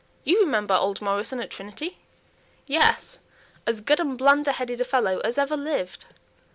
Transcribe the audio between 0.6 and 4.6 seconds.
old Morrison at Trinity?" "Yes; as good and blunder